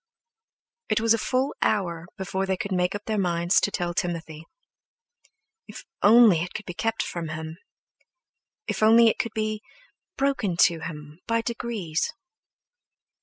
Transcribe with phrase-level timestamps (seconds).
[0.89, 4.45] It was a full hour before they could make up their minds to tell Timothy.
[5.67, 7.59] If only it could be kept from him!
[8.65, 9.61] If only it could be
[10.17, 12.11] broken to him by degrees!